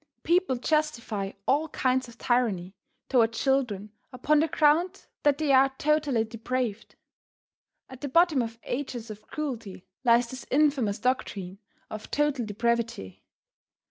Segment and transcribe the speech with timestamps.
[0.23, 2.73] People justify all kinds of tyranny
[3.07, 6.95] toward children upon the ground that they are totally depraved.
[7.87, 11.59] At the bottom of ages of cruelty lies this infamous doctrine
[11.91, 13.23] of total depravity.